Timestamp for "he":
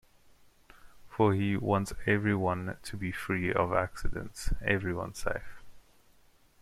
1.35-1.55